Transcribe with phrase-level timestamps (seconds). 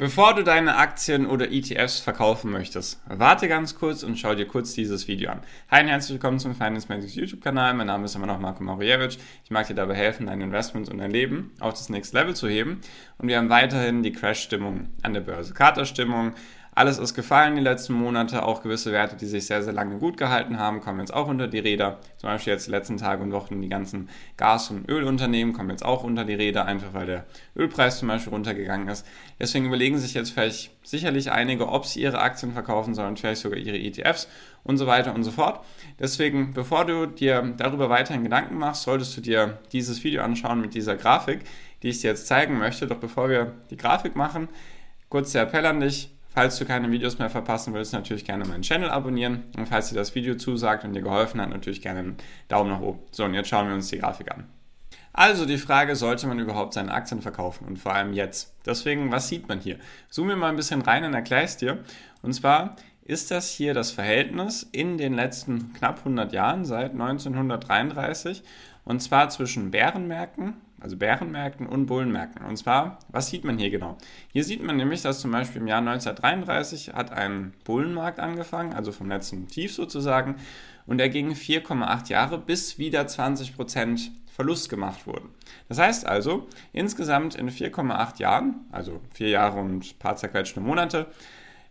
[0.00, 4.72] Bevor du deine Aktien oder ETFs verkaufen möchtest, warte ganz kurz und schau dir kurz
[4.72, 5.42] dieses Video an.
[5.70, 7.74] Hi und herzlich willkommen zum Finance Magics YouTube-Kanal.
[7.74, 9.18] Mein Name ist immer noch Marco Mariewicz.
[9.44, 12.48] Ich mag dir dabei helfen, deine Investments und dein Leben auf das nächste Level zu
[12.48, 12.80] heben.
[13.18, 15.52] Und wir haben weiterhin die Crash-Stimmung an der Börse.
[15.52, 16.32] Katerstimmung,
[16.72, 18.44] alles ist gefallen die letzten Monate.
[18.44, 21.48] Auch gewisse Werte, die sich sehr, sehr lange gut gehalten haben, kommen jetzt auch unter
[21.48, 21.98] die Räder.
[22.16, 25.84] Zum Beispiel jetzt die letzten Tage und Wochen die ganzen Gas- und Ölunternehmen kommen jetzt
[25.84, 29.04] auch unter die Räder, einfach weil der Ölpreis zum Beispiel runtergegangen ist.
[29.40, 33.58] Deswegen überlegen sich jetzt vielleicht sicherlich einige, ob sie ihre Aktien verkaufen sollen, vielleicht sogar
[33.58, 34.28] ihre ETFs
[34.62, 35.64] und so weiter und so fort.
[35.98, 40.74] Deswegen, bevor du dir darüber weiterhin Gedanken machst, solltest du dir dieses Video anschauen mit
[40.74, 41.40] dieser Grafik,
[41.82, 42.86] die ich dir jetzt zeigen möchte.
[42.86, 44.48] Doch bevor wir die Grafik machen,
[45.08, 48.62] kurz der Appell an dich Falls du keine Videos mehr verpassen willst, natürlich gerne meinen
[48.62, 49.44] Channel abonnieren.
[49.56, 52.16] Und falls dir das Video zusagt und dir geholfen hat, natürlich gerne einen
[52.48, 53.00] Daumen nach oben.
[53.10, 54.46] So, und jetzt schauen wir uns die Grafik an.
[55.12, 58.54] Also die Frage, sollte man überhaupt seine Aktien verkaufen und vor allem jetzt?
[58.64, 59.78] Deswegen, was sieht man hier?
[60.08, 61.78] Zoom wir mal ein bisschen rein und erkläre es dir.
[62.22, 68.44] Und zwar ist das hier das Verhältnis in den letzten knapp 100 Jahren, seit 1933,
[68.84, 72.44] und zwar zwischen Bärenmärkten also Bärenmärkten und Bullenmärkten.
[72.44, 73.96] Und zwar, was sieht man hier genau?
[74.32, 78.92] Hier sieht man nämlich, dass zum Beispiel im Jahr 1933 hat ein Bullenmarkt angefangen, also
[78.92, 80.36] vom letzten Tief sozusagen,
[80.86, 85.28] und er ging 4,8 Jahre, bis wieder 20% Verlust gemacht wurden.
[85.68, 91.06] Das heißt also, insgesamt in 4,8 Jahren, also vier Jahre und ein paar zerquetschte Monate,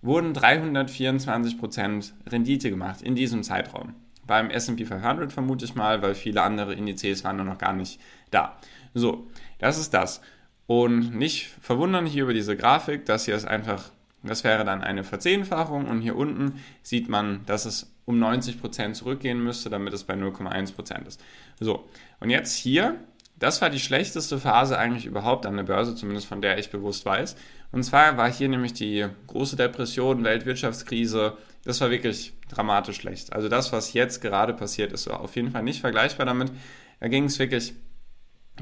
[0.01, 3.95] wurden 324% Rendite gemacht in diesem Zeitraum.
[4.27, 7.99] Beim SP 500 vermute ich mal, weil viele andere Indizes waren noch gar nicht
[8.29, 8.57] da.
[8.93, 9.27] So,
[9.59, 10.21] das ist das.
[10.67, 15.03] Und nicht verwundern hier über diese Grafik, das hier ist einfach, das wäre dann eine
[15.03, 20.13] Verzehnfachung und hier unten sieht man, dass es um 90% zurückgehen müsste, damit es bei
[20.13, 21.21] 0,1% ist.
[21.59, 21.87] So,
[22.19, 22.95] und jetzt hier,
[23.37, 27.05] das war die schlechteste Phase eigentlich überhaupt an der Börse, zumindest von der ich bewusst
[27.05, 27.35] weiß.
[27.71, 33.33] Und zwar war hier nämlich die große Depression, Weltwirtschaftskrise, das war wirklich dramatisch schlecht.
[33.33, 36.51] Also das, was jetzt gerade passiert, ist auf jeden Fall nicht vergleichbar damit.
[36.99, 37.73] Da ging es wirklich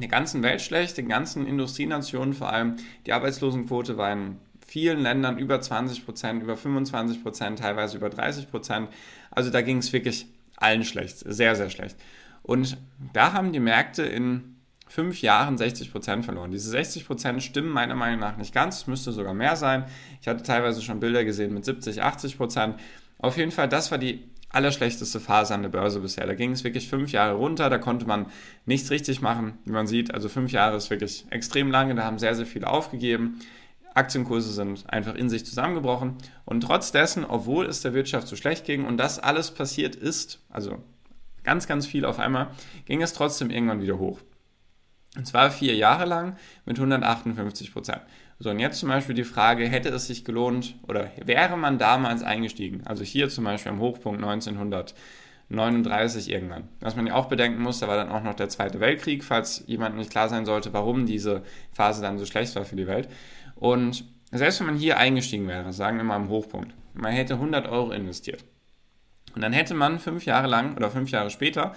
[0.02, 2.78] der ganzen Welt schlecht, den ganzen Industrienationen vor allem.
[3.06, 8.52] Die Arbeitslosenquote war in vielen Ländern über 20 Prozent, über 25 Prozent, teilweise über 30
[8.52, 8.90] Prozent.
[9.32, 10.28] Also da ging es wirklich
[10.58, 11.96] allen schlecht, sehr, sehr schlecht.
[12.44, 12.78] Und
[13.14, 14.56] da haben die Märkte in
[14.88, 16.52] fünf Jahren 60 Prozent verloren.
[16.52, 19.86] Diese 60 Prozent stimmen meiner Meinung nach nicht ganz, es müsste sogar mehr sein.
[20.22, 22.76] Ich hatte teilweise schon Bilder gesehen mit 70, 80 Prozent.
[23.20, 26.26] Auf jeden Fall, das war die allerschlechteste Phase an der Börse bisher.
[26.26, 28.28] Da ging es wirklich fünf Jahre runter, da konnte man
[28.66, 30.14] nichts richtig machen, wie man sieht.
[30.14, 33.40] Also fünf Jahre ist wirklich extrem lange, da haben sehr, sehr viele aufgegeben.
[33.94, 36.16] Aktienkurse sind einfach in sich zusammengebrochen.
[36.46, 40.40] Und trotz dessen, obwohl es der Wirtschaft so schlecht ging und das alles passiert ist,
[40.50, 40.84] also
[41.44, 42.50] ganz, ganz viel auf einmal,
[42.86, 44.20] ging es trotzdem irgendwann wieder hoch.
[45.16, 48.02] Und zwar vier Jahre lang mit 158 Prozent.
[48.40, 52.22] So, und jetzt zum Beispiel die Frage, hätte es sich gelohnt oder wäre man damals
[52.22, 52.84] eingestiegen?
[52.86, 56.68] Also hier zum Beispiel am Hochpunkt 1939 irgendwann.
[56.80, 59.64] Was man ja auch bedenken muss, da war dann auch noch der Zweite Weltkrieg, falls
[59.66, 61.42] jemand nicht klar sein sollte, warum diese
[61.74, 63.10] Phase dann so schlecht war für die Welt.
[63.56, 67.68] Und selbst wenn man hier eingestiegen wäre, sagen wir mal am Hochpunkt, man hätte 100
[67.68, 68.46] Euro investiert.
[69.34, 71.74] Und dann hätte man fünf Jahre lang oder fünf Jahre später,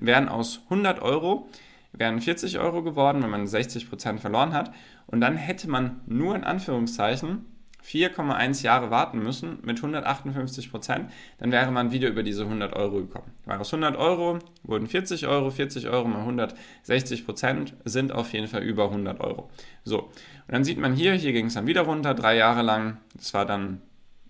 [0.00, 1.48] wären aus 100 Euro
[1.96, 4.72] wären 40 Euro geworden, wenn man 60% verloren hat.
[5.06, 7.46] Und dann hätte man nur in Anführungszeichen
[7.84, 12.96] 4,1 Jahre warten müssen mit 158 Prozent, dann wäre man wieder über diese 100 Euro
[12.96, 13.32] gekommen.
[13.44, 18.48] Weil aus 100 Euro wurden 40 Euro, 40 Euro mal 160 Prozent sind auf jeden
[18.48, 19.50] Fall über 100 Euro.
[19.84, 20.12] So, und
[20.48, 22.96] dann sieht man hier, hier ging es dann wieder runter, drei Jahre lang.
[23.14, 23.82] Das war dann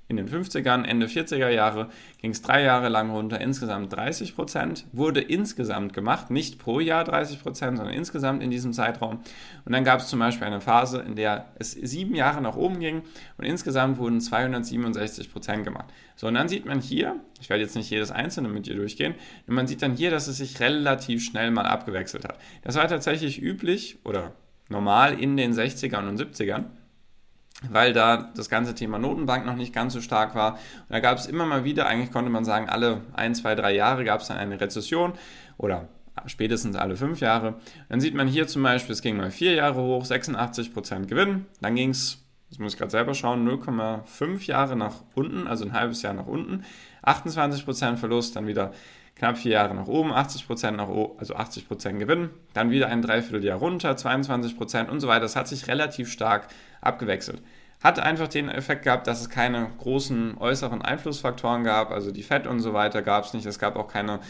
[0.07, 1.89] in den 50ern, Ende 40er Jahre
[2.21, 7.05] ging es drei Jahre lang runter, insgesamt 30 Prozent, wurde insgesamt gemacht, nicht pro Jahr
[7.05, 9.21] 30 Prozent, sondern insgesamt in diesem Zeitraum.
[9.65, 12.81] Und dann gab es zum Beispiel eine Phase, in der es sieben Jahre nach oben
[12.81, 13.03] ging
[13.39, 15.87] und insgesamt wurden 267 Prozent gemacht.
[16.17, 19.15] So, und dann sieht man hier, ich werde jetzt nicht jedes einzelne mit dir durchgehen,
[19.47, 22.39] und man sieht dann hier, dass es sich relativ schnell mal abgewechselt hat.
[22.63, 24.33] Das war tatsächlich üblich oder
[24.69, 26.65] normal in den 60ern und 70ern
[27.71, 30.53] weil da das ganze Thema Notenbank noch nicht ganz so stark war.
[30.53, 33.75] Und da gab es immer mal wieder, eigentlich konnte man sagen, alle ein, zwei, drei
[33.75, 35.13] Jahre gab es dann eine Rezession
[35.57, 35.89] oder
[36.27, 37.55] spätestens alle fünf Jahre.
[37.89, 41.47] Dann sieht man hier zum Beispiel, es ging mal vier Jahre hoch, 86% Gewinn.
[41.61, 45.73] Dann ging es, das muss ich gerade selber schauen, 0,5 Jahre nach unten, also ein
[45.73, 46.65] halbes Jahr nach unten.
[47.05, 48.73] 28% Verlust, dann wieder
[49.17, 53.59] knapp vier Jahre nach oben, 80% nach oben, also 80% Gewinn, dann wieder ein Dreivierteljahr
[53.59, 55.21] runter, 22% und so weiter.
[55.21, 56.49] Das hat sich relativ stark
[56.81, 57.43] abgewechselt.
[57.85, 62.47] Hat einfach den Effekt gehabt, dass es keine großen äußeren Einflussfaktoren gab, also die FED
[62.47, 63.45] und so weiter gab es nicht.
[63.45, 64.21] Es gab auch keine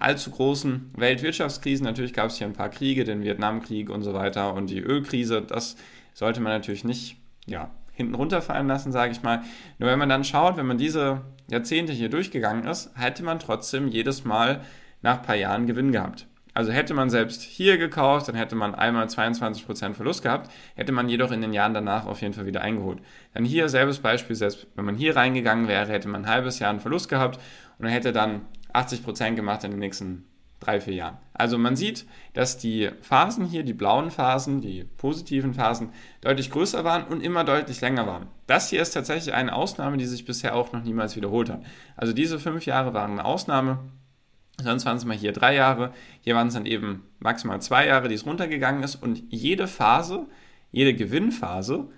[0.00, 1.86] allzu großen Weltwirtschaftskrisen.
[1.86, 5.42] Natürlich gab es hier ein paar Kriege, den Vietnamkrieg und so weiter und die Ölkrise.
[5.42, 5.76] Das
[6.12, 7.16] sollte man natürlich nicht
[7.46, 9.42] ja, hinten runterfallen lassen, sage ich mal.
[9.78, 13.86] Nur wenn man dann schaut, wenn man diese Jahrzehnte hier durchgegangen ist, hätte man trotzdem
[13.86, 14.62] jedes Mal
[15.02, 16.26] nach ein paar Jahren Gewinn gehabt.
[16.54, 21.08] Also hätte man selbst hier gekauft, dann hätte man einmal 22% Verlust gehabt, hätte man
[21.08, 23.00] jedoch in den Jahren danach auf jeden Fall wieder eingeholt.
[23.34, 26.70] Dann hier selbes Beispiel, selbst wenn man hier reingegangen wäre, hätte man ein halbes Jahr
[26.70, 27.40] einen Verlust gehabt
[27.78, 28.42] und hätte dann
[28.72, 30.24] 80% gemacht in den nächsten
[30.60, 31.18] drei, vier Jahren.
[31.32, 35.90] Also man sieht, dass die Phasen hier, die blauen Phasen, die positiven Phasen,
[36.20, 38.28] deutlich größer waren und immer deutlich länger waren.
[38.46, 41.62] Das hier ist tatsächlich eine Ausnahme, die sich bisher auch noch niemals wiederholt hat.
[41.96, 43.80] Also diese fünf Jahre waren eine Ausnahme.
[44.62, 48.08] Sonst waren es mal hier drei Jahre, hier waren es dann eben maximal zwei Jahre,
[48.08, 48.96] die es runtergegangen ist.
[48.96, 50.26] Und jede Phase,
[50.70, 51.88] jede Gewinnphase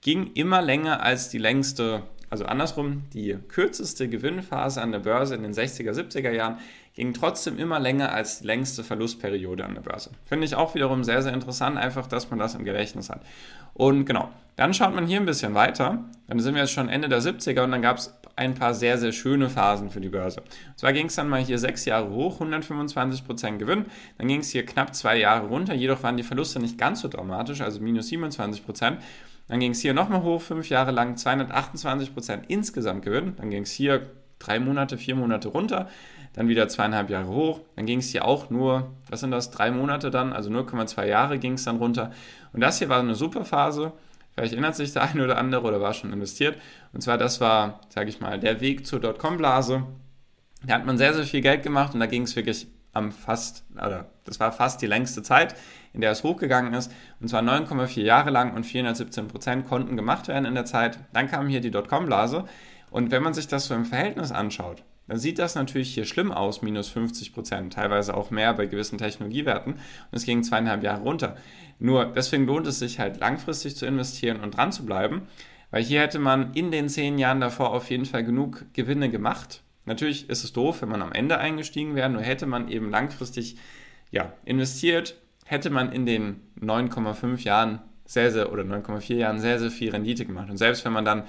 [0.00, 5.42] ging immer länger als die längste, also andersrum, die kürzeste Gewinnphase an der Börse in
[5.42, 6.58] den 60er, 70er Jahren
[6.94, 10.10] ging trotzdem immer länger als die längste Verlustperiode an der Börse.
[10.24, 13.20] Finde ich auch wiederum sehr, sehr interessant, einfach, dass man das im Gedächtnis hat.
[13.74, 16.04] Und genau, dann schaut man hier ein bisschen weiter.
[16.26, 18.96] Dann sind wir jetzt schon Ende der 70er und dann gab es ein paar sehr,
[18.98, 20.40] sehr schöne Phasen für die Börse.
[20.40, 23.86] Und zwar ging es dann mal hier sechs Jahre hoch, 125% Gewinn.
[24.16, 27.08] Dann ging es hier knapp zwei Jahre runter, jedoch waren die Verluste nicht ganz so
[27.08, 28.96] dramatisch, also minus 27%.
[29.48, 33.36] Dann ging es hier nochmal hoch, fünf Jahre lang, 228% insgesamt Gewinn.
[33.36, 35.88] Dann ging es hier drei Monate, vier Monate runter,
[36.32, 37.60] dann wieder zweieinhalb Jahre hoch.
[37.76, 41.38] Dann ging es hier auch nur, was sind das, drei Monate dann, also 0,2 Jahre
[41.38, 42.12] ging es dann runter.
[42.52, 43.92] Und das hier war eine super Phase.
[44.34, 46.58] Vielleicht erinnert sich der eine oder andere oder war schon investiert.
[46.92, 49.84] Und zwar, das war, sage ich mal, der Weg zur Dotcom-Blase.
[50.66, 53.64] Da hat man sehr, sehr viel Geld gemacht und da ging es wirklich am fast,
[53.74, 55.54] oder das war fast die längste Zeit,
[55.96, 56.92] in der es hochgegangen ist.
[57.20, 61.00] Und zwar 9,4 Jahre lang und 417 Prozent konnten gemacht werden in der Zeit.
[61.12, 62.44] Dann kam hier die Dotcom-Blase.
[62.90, 66.32] Und wenn man sich das so im Verhältnis anschaut, dann sieht das natürlich hier schlimm
[66.32, 69.74] aus, minus 50 Prozent, teilweise auch mehr bei gewissen Technologiewerten.
[69.74, 69.80] Und
[70.12, 71.36] es ging zweieinhalb Jahre runter.
[71.78, 75.22] Nur deswegen lohnt es sich halt langfristig zu investieren und dran zu bleiben,
[75.70, 79.62] weil hier hätte man in den zehn Jahren davor auf jeden Fall genug Gewinne gemacht.
[79.84, 83.56] Natürlich ist es doof, wenn man am Ende eingestiegen wäre, nur hätte man eben langfristig
[84.10, 85.16] ja, investiert,
[85.46, 90.26] hätte man in den 9,5 Jahren sehr, sehr oder 9,4 Jahren sehr, sehr viel Rendite
[90.26, 90.50] gemacht.
[90.50, 91.22] Und selbst wenn man dann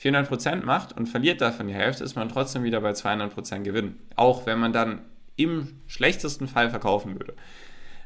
[0.00, 3.96] 400% macht und verliert davon die Hälfte, ist man trotzdem wieder bei 200% Gewinn.
[4.14, 5.00] Auch wenn man dann
[5.36, 7.34] im schlechtesten Fall verkaufen würde.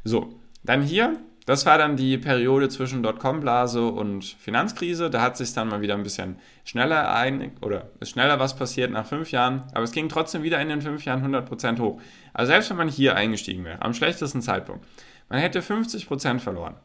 [0.04, 5.10] So, dann hier, das war dann die Periode zwischen Dotcom-Blase und Finanzkrise.
[5.10, 8.90] Da hat sich dann mal wieder ein bisschen schneller ein oder ist schneller was passiert
[8.90, 12.00] nach fünf Jahren, aber es ging trotzdem wieder in den fünf Jahren 100% hoch.
[12.34, 14.84] Also selbst wenn man hier eingestiegen wäre, am schlechtesten Zeitpunkt,
[15.28, 16.76] man hätte 50% verloren.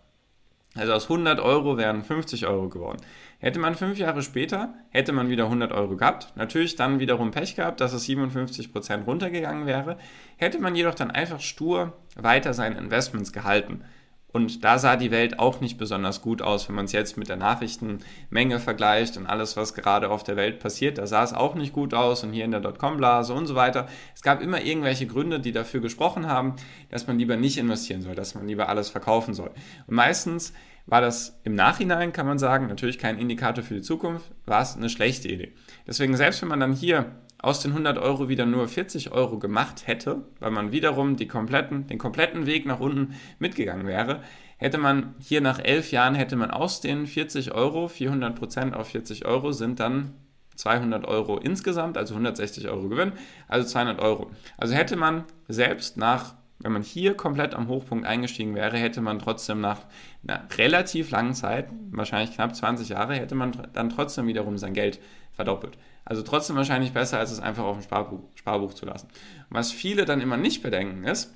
[0.76, 3.02] Also aus 100 Euro wären 50 Euro geworden.
[3.40, 6.32] Hätte man fünf Jahre später, hätte man wieder 100 Euro gehabt.
[6.36, 9.98] Natürlich dann wiederum Pech gehabt, dass es 57% runtergegangen wäre.
[10.38, 13.84] Hätte man jedoch dann einfach stur weiter seine Investments gehalten.
[14.32, 17.30] Und da sah die Welt auch nicht besonders gut aus, wenn man es jetzt mit
[17.30, 20.98] der Nachrichtenmenge vergleicht und alles, was gerade auf der Welt passiert.
[20.98, 23.88] Da sah es auch nicht gut aus und hier in der Dotcom-Blase und so weiter.
[24.16, 26.56] Es gab immer irgendwelche Gründe, die dafür gesprochen haben,
[26.90, 29.52] dass man lieber nicht investieren soll, dass man lieber alles verkaufen soll.
[29.88, 30.54] Und meistens
[30.86, 34.76] war das im Nachhinein, kann man sagen, natürlich kein Indikator für die Zukunft, war es
[34.76, 35.54] eine schlechte Idee.
[35.88, 37.12] Deswegen, selbst wenn man dann hier
[37.42, 41.88] aus den 100 Euro wieder nur 40 Euro gemacht hätte, weil man wiederum die kompletten,
[41.88, 44.22] den kompletten Weg nach unten mitgegangen wäre,
[44.58, 48.90] hätte man hier nach elf Jahren, hätte man aus den 40 Euro, 400 Prozent auf
[48.90, 50.14] 40 Euro sind dann
[50.56, 53.14] 200 Euro insgesamt, also 160 Euro Gewinn,
[53.48, 54.30] also 200 Euro.
[54.58, 59.20] Also hätte man selbst nach, wenn man hier komplett am Hochpunkt eingestiegen wäre, hätte man
[59.20, 59.80] trotzdem nach
[60.28, 65.00] einer relativ langen Zeit, wahrscheinlich knapp 20 Jahre, hätte man dann trotzdem wiederum sein Geld
[65.32, 65.78] verdoppelt.
[66.06, 69.08] Also trotzdem wahrscheinlich besser, als es einfach auf dem Sparbuch, Sparbuch zu lassen.
[69.50, 71.34] Was viele dann immer nicht bedenken ist,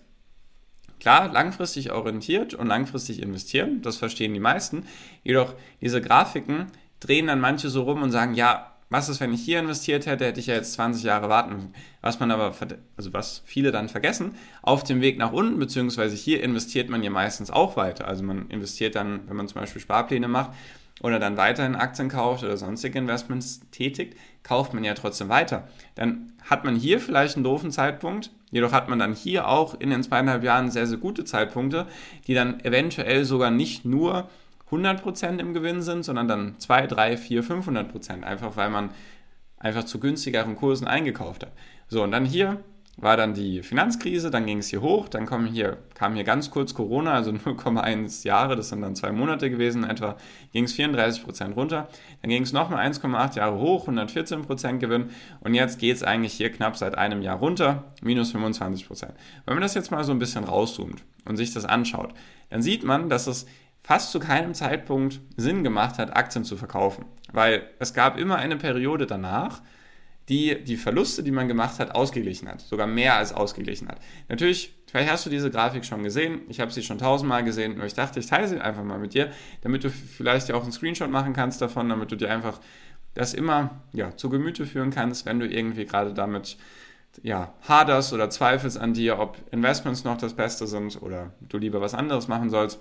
[0.99, 4.85] klar, langfristig orientiert und langfristig investieren, das verstehen die meisten.
[5.23, 6.67] Jedoch diese Grafiken
[6.99, 10.25] drehen dann manche so rum und sagen, ja, was ist, wenn ich hier investiert hätte,
[10.25, 11.73] hätte ich ja jetzt 20 Jahre warten müssen.
[12.01, 12.53] Was man aber,
[12.95, 17.09] also was viele dann vergessen, auf dem Weg nach unten, beziehungsweise hier investiert man ja
[17.09, 18.07] meistens auch weiter.
[18.07, 20.51] Also man investiert dann, wenn man zum Beispiel Sparpläne macht,
[21.01, 25.67] oder dann weiterhin Aktien kauft oder sonstige Investments tätigt, kauft man ja trotzdem weiter.
[25.95, 29.89] Dann hat man hier vielleicht einen doofen Zeitpunkt, jedoch hat man dann hier auch in
[29.89, 31.85] den zweieinhalb Jahren sehr, sehr gute Zeitpunkte,
[32.27, 34.29] die dann eventuell sogar nicht nur
[34.71, 38.89] 100% im Gewinn sind, sondern dann 2, 3, 4, 500%, einfach weil man
[39.57, 41.53] einfach zu günstigeren Kursen eingekauft hat.
[41.87, 42.63] So, und dann hier
[42.97, 46.49] war dann die Finanzkrise, dann ging es hier hoch, dann kam hier, kam hier ganz
[46.49, 50.15] kurz Corona, also 0,1 Jahre, das sind dann zwei Monate gewesen etwa,
[50.53, 51.89] ging es 34% runter,
[52.21, 55.09] dann ging es nochmal 1,8 Jahre hoch, 114% Gewinn
[55.41, 59.09] und jetzt geht es eigentlich hier knapp seit einem Jahr runter, minus 25%.
[59.45, 62.13] Wenn man das jetzt mal so ein bisschen rauszoomt und sich das anschaut,
[62.49, 63.45] dann sieht man, dass es
[63.85, 67.05] fast zu keinem Zeitpunkt Sinn gemacht hat, Aktien zu verkaufen.
[67.31, 69.61] Weil es gab immer eine Periode danach,
[70.27, 72.61] die die Verluste, die man gemacht hat, ausgeglichen hat.
[72.61, 73.99] Sogar mehr als ausgeglichen hat.
[74.27, 76.41] Natürlich, vielleicht hast du diese Grafik schon gesehen.
[76.49, 77.77] Ich habe sie schon tausendmal gesehen.
[77.77, 79.29] Nur ich dachte, ich teile sie einfach mal mit dir,
[79.61, 82.59] damit du vielleicht auch einen Screenshot machen kannst davon, damit du dir einfach
[83.13, 86.57] das immer ja, zu Gemüte führen kannst, wenn du irgendwie gerade damit
[87.21, 91.81] ja, haderst oder zweifelst an dir, ob Investments noch das Beste sind oder du lieber
[91.81, 92.79] was anderes machen sollst.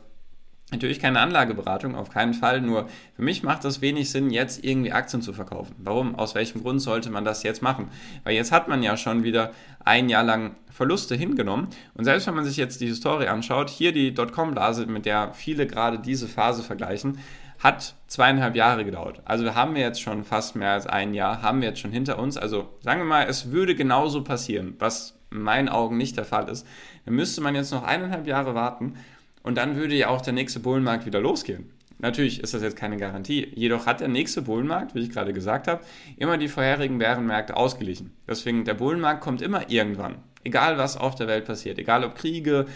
[0.71, 2.61] Natürlich keine Anlageberatung, auf keinen Fall.
[2.61, 5.75] Nur für mich macht es wenig Sinn, jetzt irgendwie Aktien zu verkaufen.
[5.79, 6.15] Warum?
[6.15, 7.89] Aus welchem Grund sollte man das jetzt machen?
[8.25, 9.53] Weil jetzt hat man ja schon wieder
[9.85, 11.69] ein Jahr lang Verluste hingenommen.
[11.95, 15.67] Und selbst wenn man sich jetzt die Historie anschaut, hier die Dotcom-Blase, mit der viele
[15.67, 17.19] gerade diese Phase vergleichen,
[17.61, 19.23] hat zweieinhalb Jahre gedauert.
[19.25, 22.19] Also haben wir jetzt schon fast mehr als ein Jahr, haben wir jetzt schon hinter
[22.19, 22.37] uns.
[22.37, 26.49] Also sagen wir mal, es würde genauso passieren, was in meinen Augen nicht der Fall
[26.49, 26.67] ist.
[27.05, 28.95] Dann müsste man jetzt noch eineinhalb Jahre warten
[29.45, 31.71] und dann würde ja auch der nächste Bullenmarkt wieder losgehen.
[31.99, 33.53] Natürlich ist das jetzt keine Garantie.
[33.55, 35.85] Jedoch hat der nächste Bullenmarkt, wie ich gerade gesagt habe,
[36.17, 38.13] immer die vorherigen Bärenmärkte ausgeglichen.
[38.27, 40.17] Deswegen der Bullenmarkt kommt immer irgendwann.
[40.43, 41.79] Egal was auf der Welt passiert.
[41.79, 42.67] Egal ob Kriege,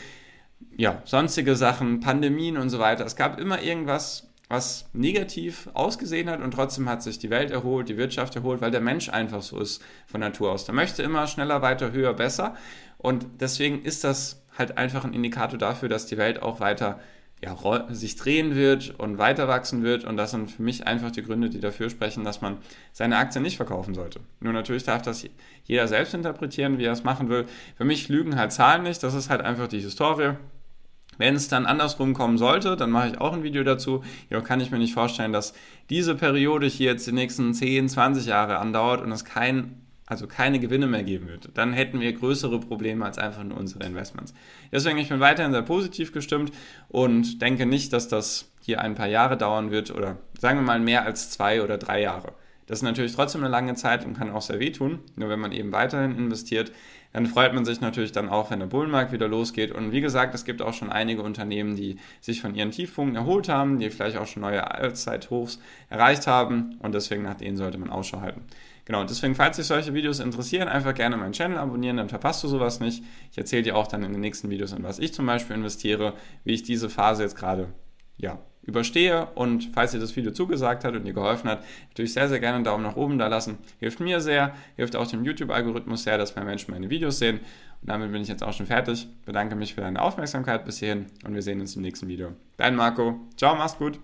[0.76, 3.04] ja, sonstige Sachen, Pandemien und so weiter.
[3.04, 7.88] Es gab immer irgendwas, was negativ ausgesehen hat und trotzdem hat sich die Welt erholt,
[7.88, 10.64] die Wirtschaft erholt, weil der Mensch einfach so ist von Natur aus.
[10.64, 12.56] Der möchte immer schneller, weiter, höher, besser.
[12.96, 16.98] Und deswegen ist das halt einfach ein Indikator dafür, dass die Welt auch weiter
[17.40, 17.56] ja,
[17.90, 20.04] sich drehen wird und weiter wachsen wird.
[20.04, 22.58] Und das sind für mich einfach die Gründe, die dafür sprechen, dass man
[22.92, 24.20] seine Aktien nicht verkaufen sollte.
[24.40, 25.24] Nur natürlich darf das
[25.64, 27.46] jeder selbst interpretieren, wie er es machen will.
[27.76, 29.02] Für mich lügen halt Zahlen nicht.
[29.02, 30.32] Das ist halt einfach die Historie.
[31.16, 34.04] Wenn es dann andersrum kommen sollte, dann mache ich auch ein Video dazu.
[34.30, 35.52] Jedoch kann ich mir nicht vorstellen, dass
[35.90, 40.58] diese Periode hier jetzt die nächsten 10, 20 Jahre andauert und es kein also keine
[40.58, 44.32] Gewinne mehr geben würde, dann hätten wir größere Probleme als einfach nur unsere Investments.
[44.72, 46.52] Deswegen, ich bin weiterhin sehr positiv gestimmt
[46.88, 50.80] und denke nicht, dass das hier ein paar Jahre dauern wird oder sagen wir mal
[50.80, 52.32] mehr als zwei oder drei Jahre.
[52.66, 54.98] Das ist natürlich trotzdem eine lange Zeit und kann auch sehr wehtun.
[55.16, 56.70] Nur wenn man eben weiterhin investiert,
[57.14, 59.72] dann freut man sich natürlich dann auch, wenn der Bullenmarkt wieder losgeht.
[59.72, 63.48] Und wie gesagt, es gibt auch schon einige Unternehmen, die sich von ihren Tiefpunkten erholt
[63.48, 66.76] haben, die vielleicht auch schon neue Allzeithochs erreicht haben.
[66.80, 68.42] Und deswegen nach denen sollte man Ausschau halten.
[68.88, 72.48] Genau, deswegen, falls dich solche Videos interessieren, einfach gerne meinen Channel abonnieren, dann verpasst du
[72.48, 73.04] sowas nicht.
[73.30, 76.14] Ich erzähle dir auch dann in den nächsten Videos, in was ich zum Beispiel investiere,
[76.44, 77.68] wie ich diese Phase jetzt gerade
[78.16, 79.26] ja, überstehe.
[79.34, 82.56] Und falls dir das Video zugesagt hat und dir geholfen hat, natürlich sehr, sehr gerne
[82.56, 83.58] einen Daumen nach oben da lassen.
[83.78, 87.40] Hilft mir sehr, hilft auch dem YouTube-Algorithmus sehr, dass mehr Menschen meine Videos sehen.
[87.82, 89.06] Und damit bin ich jetzt auch schon fertig.
[89.26, 92.32] Bedanke mich für deine Aufmerksamkeit bis hierhin und wir sehen uns im nächsten Video.
[92.56, 93.20] Dein Marco.
[93.36, 94.00] Ciao, mach's gut.